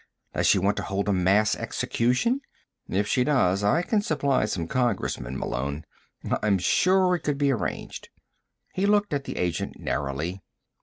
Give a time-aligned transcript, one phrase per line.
[0.33, 2.41] Does she want to hold a mass execution?
[2.89, 5.85] If she does, I can supply some congressmen, Malone.
[6.41, 8.09] I'm sure it could be arranged."
[8.73, 10.41] He looked at the agent narrowly.